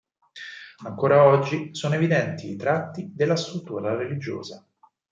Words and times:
Ancora 0.83 1.25
oggi 1.27 1.75
sono 1.75 1.93
evidenti 1.93 2.49
i 2.49 2.55
tratti 2.55 3.11
della 3.13 3.35
struttura 3.35 3.95
religiosa. 3.95 4.65